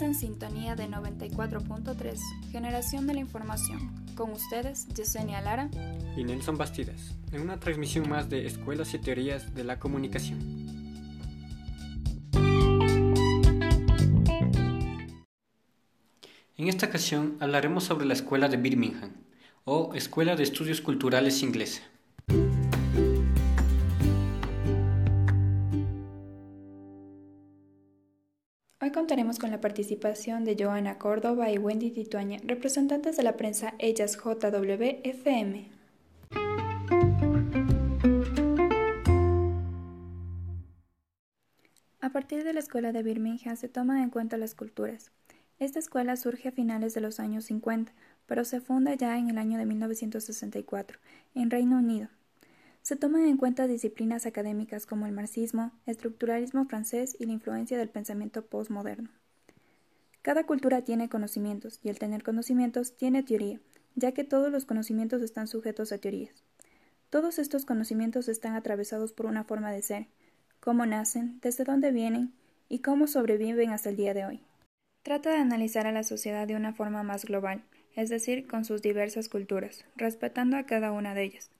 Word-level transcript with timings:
En 0.00 0.14
sintonía 0.14 0.76
de 0.76 0.88
94.3, 0.88 2.18
Generación 2.52 3.08
de 3.08 3.14
la 3.14 3.20
Información. 3.20 4.06
Con 4.14 4.30
ustedes, 4.30 4.86
Yesenia 4.94 5.40
Lara 5.40 5.68
y 6.16 6.22
Nelson 6.22 6.56
Bastidas, 6.56 7.16
en 7.32 7.42
una 7.42 7.58
transmisión 7.58 8.08
más 8.08 8.30
de 8.30 8.46
Escuelas 8.46 8.94
y 8.94 8.98
Teorías 9.00 9.54
de 9.56 9.64
la 9.64 9.80
Comunicación. 9.80 10.38
En 16.56 16.68
esta 16.68 16.86
ocasión 16.86 17.36
hablaremos 17.40 17.82
sobre 17.82 18.06
la 18.06 18.14
Escuela 18.14 18.48
de 18.48 18.56
Birmingham, 18.56 19.10
o 19.64 19.94
Escuela 19.94 20.36
de 20.36 20.44
Estudios 20.44 20.80
Culturales 20.80 21.42
Inglesa. 21.42 21.82
Contaremos 28.92 29.38
con 29.38 29.50
la 29.50 29.60
participación 29.60 30.44
de 30.44 30.56
Joana 30.58 30.98
Córdoba 30.98 31.50
y 31.50 31.58
Wendy 31.58 31.90
Tituaña, 31.90 32.38
representantes 32.44 33.16
de 33.16 33.22
la 33.22 33.36
prensa 33.36 33.74
Ellas 33.78 34.16
JWFM. 34.16 35.68
A 42.00 42.10
partir 42.10 42.44
de 42.44 42.52
la 42.52 42.60
escuela 42.60 42.92
de 42.92 43.02
Birmingham 43.02 43.56
se 43.56 43.68
toman 43.68 43.98
en 43.98 44.10
cuenta 44.10 44.36
las 44.36 44.54
culturas. 44.54 45.12
Esta 45.58 45.78
escuela 45.78 46.16
surge 46.16 46.48
a 46.48 46.52
finales 46.52 46.94
de 46.94 47.00
los 47.00 47.20
años 47.20 47.44
50, 47.44 47.92
pero 48.26 48.44
se 48.44 48.60
funda 48.60 48.94
ya 48.94 49.18
en 49.18 49.28
el 49.28 49.38
año 49.38 49.58
de 49.58 49.66
1964, 49.66 50.98
en 51.34 51.50
Reino 51.50 51.76
Unido. 51.78 52.08
Se 52.88 52.96
toman 52.96 53.26
en 53.26 53.36
cuenta 53.36 53.66
disciplinas 53.66 54.24
académicas 54.24 54.86
como 54.86 55.04
el 55.04 55.12
marxismo, 55.12 55.72
estructuralismo 55.84 56.64
francés 56.64 57.14
y 57.20 57.26
la 57.26 57.32
influencia 57.32 57.76
del 57.76 57.90
pensamiento 57.90 58.46
postmoderno. 58.46 59.10
Cada 60.22 60.44
cultura 60.44 60.80
tiene 60.80 61.10
conocimientos 61.10 61.80
y 61.82 61.90
el 61.90 61.98
tener 61.98 62.22
conocimientos 62.22 62.96
tiene 62.96 63.22
teoría, 63.22 63.60
ya 63.94 64.12
que 64.12 64.24
todos 64.24 64.50
los 64.50 64.64
conocimientos 64.64 65.20
están 65.20 65.48
sujetos 65.48 65.92
a 65.92 65.98
teorías. 65.98 66.42
Todos 67.10 67.38
estos 67.38 67.66
conocimientos 67.66 68.26
están 68.26 68.54
atravesados 68.54 69.12
por 69.12 69.26
una 69.26 69.44
forma 69.44 69.70
de 69.70 69.82
ser, 69.82 70.06
cómo 70.58 70.86
nacen, 70.86 71.40
desde 71.42 71.64
dónde 71.64 71.92
vienen 71.92 72.32
y 72.70 72.78
cómo 72.78 73.06
sobreviven 73.06 73.68
hasta 73.68 73.90
el 73.90 73.96
día 73.96 74.14
de 74.14 74.24
hoy. 74.24 74.40
Trata 75.02 75.28
de 75.28 75.36
analizar 75.36 75.86
a 75.86 75.92
la 75.92 76.04
sociedad 76.04 76.46
de 76.46 76.56
una 76.56 76.72
forma 76.72 77.02
más 77.02 77.26
global, 77.26 77.62
es 77.96 78.08
decir, 78.08 78.46
con 78.46 78.64
sus 78.64 78.80
diversas 78.80 79.28
culturas, 79.28 79.84
respetando 79.94 80.56
a 80.56 80.64
cada 80.64 80.90
una 80.90 81.12
de 81.12 81.24
ellas. 81.24 81.50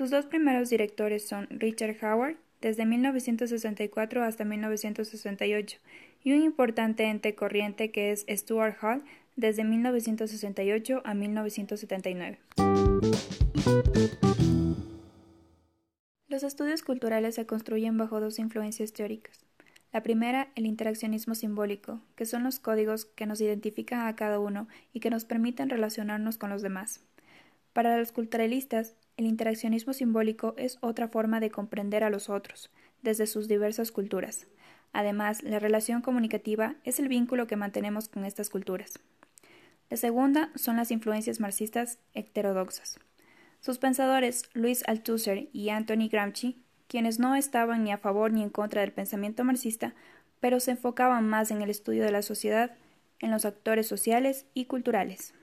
Sus 0.00 0.08
dos 0.08 0.24
primeros 0.24 0.70
directores 0.70 1.28
son 1.28 1.46
Richard 1.50 1.94
Howard, 2.02 2.36
desde 2.62 2.86
1964 2.86 4.24
hasta 4.24 4.46
1968, 4.46 5.78
y 6.24 6.32
un 6.32 6.40
importante 6.40 7.04
ente 7.04 7.34
corriente 7.34 7.90
que 7.90 8.10
es 8.10 8.24
Stuart 8.26 8.78
Hall, 8.80 9.04
desde 9.36 9.62
1968 9.62 11.02
a 11.04 11.12
1979. 11.12 12.38
Los 16.28 16.44
estudios 16.44 16.80
culturales 16.80 17.34
se 17.34 17.44
construyen 17.44 17.98
bajo 17.98 18.20
dos 18.20 18.38
influencias 18.38 18.94
teóricas. 18.94 19.44
La 19.92 20.02
primera, 20.02 20.48
el 20.54 20.64
interaccionismo 20.64 21.34
simbólico, 21.34 22.00
que 22.16 22.24
son 22.24 22.42
los 22.42 22.58
códigos 22.58 23.04
que 23.04 23.26
nos 23.26 23.42
identifican 23.42 24.06
a 24.06 24.16
cada 24.16 24.38
uno 24.38 24.66
y 24.94 25.00
que 25.00 25.10
nos 25.10 25.26
permiten 25.26 25.68
relacionarnos 25.68 26.38
con 26.38 26.48
los 26.48 26.62
demás. 26.62 27.02
Para 27.74 27.98
los 27.98 28.12
culturalistas, 28.12 28.94
el 29.20 29.26
interaccionismo 29.26 29.92
simbólico 29.92 30.54
es 30.56 30.78
otra 30.80 31.06
forma 31.06 31.40
de 31.40 31.50
comprender 31.50 32.04
a 32.04 32.08
los 32.08 32.30
otros, 32.30 32.70
desde 33.02 33.26
sus 33.26 33.48
diversas 33.48 33.92
culturas. 33.92 34.46
Además, 34.94 35.42
la 35.42 35.58
relación 35.58 36.00
comunicativa 36.00 36.76
es 36.84 36.98
el 36.98 37.08
vínculo 37.08 37.46
que 37.46 37.54
mantenemos 37.54 38.08
con 38.08 38.24
estas 38.24 38.48
culturas. 38.48 38.98
La 39.90 39.98
segunda 39.98 40.50
son 40.54 40.78
las 40.78 40.90
influencias 40.90 41.38
marxistas 41.38 41.98
heterodoxas. 42.14 42.98
Sus 43.60 43.76
pensadores, 43.76 44.44
Luis 44.54 44.82
Althusser 44.88 45.50
y 45.52 45.68
Anthony 45.68 46.08
Gramsci, 46.10 46.56
quienes 46.88 47.18
no 47.18 47.36
estaban 47.36 47.84
ni 47.84 47.92
a 47.92 47.98
favor 47.98 48.32
ni 48.32 48.42
en 48.42 48.48
contra 48.48 48.80
del 48.80 48.92
pensamiento 48.92 49.44
marxista, 49.44 49.94
pero 50.40 50.60
se 50.60 50.70
enfocaban 50.70 51.28
más 51.28 51.50
en 51.50 51.60
el 51.60 51.68
estudio 51.68 52.04
de 52.04 52.12
la 52.12 52.22
sociedad, 52.22 52.74
en 53.18 53.30
los 53.30 53.44
actores 53.44 53.86
sociales 53.86 54.46
y 54.54 54.64
culturales. 54.64 55.34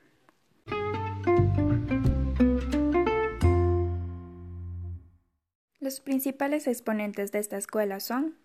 Los 5.87 6.01
principales 6.01 6.67
exponentes 6.67 7.31
de 7.31 7.39
esta 7.39 7.55
escuela 7.55 8.01
son 8.01 8.35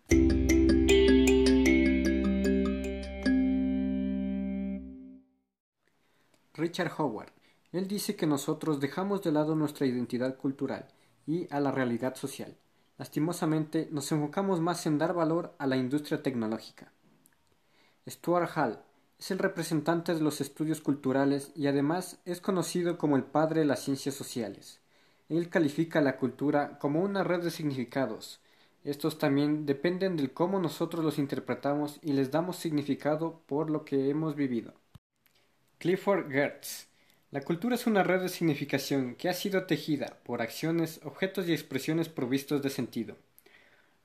Richard 6.54 6.92
Howard. 6.98 7.32
Él 7.72 7.88
dice 7.88 8.14
que 8.14 8.28
nosotros 8.28 8.78
dejamos 8.78 9.22
de 9.22 9.32
lado 9.32 9.56
nuestra 9.56 9.86
identidad 9.86 10.36
cultural 10.36 10.86
y 11.26 11.52
a 11.52 11.58
la 11.58 11.72
realidad 11.72 12.14
social. 12.14 12.56
Lastimosamente, 12.96 13.88
nos 13.90 14.12
enfocamos 14.12 14.60
más 14.60 14.86
en 14.86 14.98
dar 14.98 15.12
valor 15.12 15.56
a 15.58 15.66
la 15.66 15.76
industria 15.76 16.22
tecnológica. 16.22 16.92
Stuart 18.08 18.56
Hall 18.56 18.78
es 19.18 19.32
el 19.32 19.40
representante 19.40 20.14
de 20.14 20.20
los 20.20 20.40
estudios 20.40 20.80
culturales 20.80 21.50
y 21.56 21.66
además 21.66 22.20
es 22.24 22.40
conocido 22.40 22.98
como 22.98 23.16
el 23.16 23.24
padre 23.24 23.62
de 23.62 23.66
las 23.66 23.80
ciencias 23.80 24.14
sociales. 24.14 24.81
Él 25.32 25.48
califica 25.48 26.02
la 26.02 26.18
cultura 26.18 26.78
como 26.78 27.00
una 27.00 27.24
red 27.24 27.42
de 27.42 27.50
significados. 27.50 28.42
Estos 28.84 29.16
también 29.16 29.64
dependen 29.64 30.14
del 30.14 30.34
cómo 30.34 30.60
nosotros 30.60 31.02
los 31.02 31.18
interpretamos 31.18 31.98
y 32.02 32.12
les 32.12 32.30
damos 32.30 32.56
significado 32.56 33.40
por 33.46 33.70
lo 33.70 33.86
que 33.86 34.10
hemos 34.10 34.36
vivido. 34.36 34.74
Clifford 35.78 36.30
Gertz. 36.30 36.88
La 37.30 37.40
cultura 37.40 37.76
es 37.76 37.86
una 37.86 38.02
red 38.02 38.20
de 38.20 38.28
significación 38.28 39.14
que 39.14 39.30
ha 39.30 39.32
sido 39.32 39.64
tejida 39.64 40.18
por 40.22 40.42
acciones, 40.42 41.00
objetos 41.02 41.48
y 41.48 41.54
expresiones 41.54 42.10
provistos 42.10 42.60
de 42.60 42.68
sentido. 42.68 43.16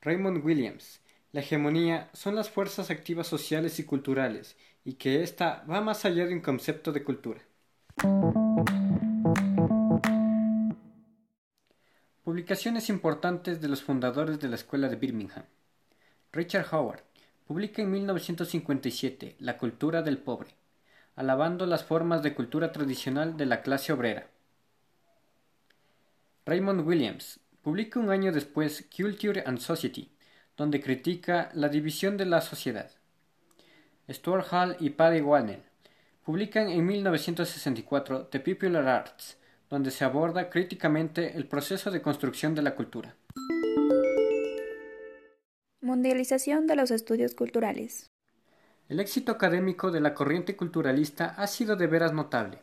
Raymond 0.02 0.46
Williams. 0.46 1.02
La 1.34 1.42
hegemonía 1.42 2.10
son 2.14 2.36
las 2.36 2.50
fuerzas 2.50 2.90
activas 2.90 3.28
sociales 3.28 3.80
y 3.80 3.84
culturales, 3.84 4.56
y 4.86 4.94
que 4.94 5.24
ésta 5.24 5.66
va 5.70 5.82
más 5.82 6.06
allá 6.06 6.26
de 6.26 6.34
un 6.34 6.40
concepto 6.40 6.94
de 6.94 7.04
cultura. 7.04 7.42
Publicaciones 12.28 12.90
importantes 12.90 13.62
de 13.62 13.70
los 13.70 13.84
fundadores 13.84 14.38
de 14.38 14.50
la 14.50 14.56
Escuela 14.56 14.90
de 14.90 14.98
Birmingham. 14.98 15.46
Richard 16.34 16.68
Howard 16.74 17.04
publica 17.48 17.82
en 17.82 17.90
1957 17.90 19.38
La 19.40 19.58
cultura 19.58 20.02
del 20.02 20.18
pobre, 20.18 20.50
alabando 21.16 21.66
las 21.66 21.86
formas 21.86 22.22
de 22.24 22.36
cultura 22.36 22.74
tradicional 22.74 23.38
de 23.38 23.46
la 23.46 23.62
clase 23.62 23.94
obrera. 23.94 24.28
Raymond 26.46 26.86
Williams 26.86 27.40
publica 27.62 27.98
un 27.98 28.10
año 28.10 28.34
después 28.34 28.86
Culture 28.94 29.44
and 29.46 29.60
Society, 29.60 30.12
donde 30.58 30.82
critica 30.82 31.50
la 31.54 31.70
división 31.70 32.18
de 32.18 32.26
la 32.26 32.42
sociedad. 32.42 32.92
Stuart 34.10 34.48
Hall 34.52 34.76
y 34.82 34.90
Paddy 34.90 35.22
Walner 35.22 35.62
publican 36.26 36.68
en 36.68 36.86
1964 36.88 38.26
The 38.26 38.42
Popular 38.42 38.86
Arts, 38.86 39.38
donde 39.70 39.92
se 39.92 40.06
aborda 40.06 40.50
críticamente 40.50 41.36
el 41.36 41.48
proceso 41.48 41.92
de 41.92 42.02
construcción 42.02 42.56
de 42.56 42.62
la 42.62 42.76
cultura. 42.76 43.16
Mundialización 45.82 46.68
de 46.68 46.76
los 46.76 46.92
estudios 46.92 47.34
culturales. 47.34 48.12
El 48.90 49.00
éxito 49.00 49.32
académico 49.32 49.92
de 49.92 50.00
la 50.00 50.14
corriente 50.14 50.56
culturalista 50.56 51.28
ha 51.38 51.48
sido 51.48 51.76
de 51.76 51.88
veras 51.88 52.14
notable. 52.14 52.60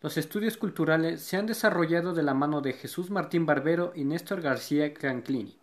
Los 0.00 0.16
estudios 0.16 0.56
culturales 0.56 1.22
se 1.22 1.36
han 1.36 1.46
desarrollado 1.46 2.12
de 2.12 2.24
la 2.24 2.34
mano 2.34 2.60
de 2.60 2.72
Jesús 2.72 3.10
Martín 3.10 3.46
Barbero 3.46 3.92
y 3.94 4.04
Néstor 4.04 4.40
García 4.40 4.92
Canclini. 4.92 5.56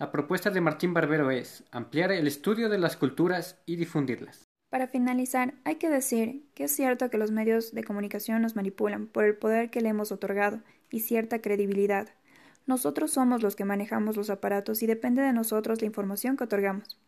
La 0.00 0.10
propuesta 0.10 0.50
de 0.50 0.60
Martín 0.60 0.92
Barbero 0.92 1.30
es 1.30 1.62
ampliar 1.70 2.10
el 2.10 2.26
estudio 2.26 2.68
de 2.68 2.78
las 2.78 2.96
culturas 2.96 3.62
y 3.64 3.76
difundirlas. 3.76 4.43
Para 4.74 4.88
finalizar, 4.88 5.54
hay 5.62 5.76
que 5.76 5.88
decir 5.88 6.42
que 6.56 6.64
es 6.64 6.72
cierto 6.72 7.08
que 7.08 7.16
los 7.16 7.30
medios 7.30 7.74
de 7.74 7.84
comunicación 7.84 8.42
nos 8.42 8.56
manipulan 8.56 9.06
por 9.06 9.22
el 9.22 9.36
poder 9.36 9.70
que 9.70 9.80
le 9.80 9.90
hemos 9.90 10.10
otorgado 10.10 10.62
y 10.90 10.98
cierta 10.98 11.40
credibilidad. 11.40 12.08
Nosotros 12.66 13.12
somos 13.12 13.40
los 13.40 13.54
que 13.54 13.64
manejamos 13.64 14.16
los 14.16 14.30
aparatos 14.30 14.82
y 14.82 14.88
depende 14.88 15.22
de 15.22 15.32
nosotros 15.32 15.80
la 15.80 15.86
información 15.86 16.36
que 16.36 16.42
otorgamos. 16.42 16.98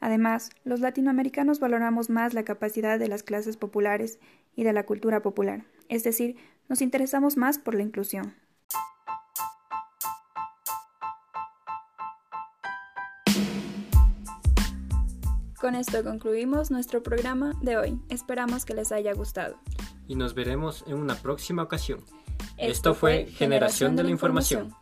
Además, 0.00 0.48
los 0.64 0.80
latinoamericanos 0.80 1.60
valoramos 1.60 2.08
más 2.08 2.32
la 2.32 2.44
capacidad 2.44 2.98
de 2.98 3.08
las 3.08 3.22
clases 3.22 3.58
populares 3.58 4.18
y 4.56 4.64
de 4.64 4.72
la 4.72 4.86
cultura 4.86 5.20
popular, 5.20 5.64
es 5.90 6.04
decir, 6.04 6.36
nos 6.70 6.80
interesamos 6.80 7.36
más 7.36 7.58
por 7.58 7.74
la 7.74 7.82
inclusión. 7.82 8.32
Con 15.62 15.76
esto 15.76 16.02
concluimos 16.02 16.72
nuestro 16.72 17.04
programa 17.04 17.52
de 17.62 17.76
hoy. 17.76 18.00
Esperamos 18.08 18.64
que 18.64 18.74
les 18.74 18.90
haya 18.90 19.14
gustado. 19.14 19.54
Y 20.08 20.16
nos 20.16 20.34
veremos 20.34 20.82
en 20.88 20.94
una 20.94 21.14
próxima 21.14 21.62
ocasión. 21.62 22.00
Esto, 22.56 22.96
fue 22.96 23.26
Generación 23.26 23.94
de 23.94 24.02
la 24.02 24.10
Información. 24.10 24.74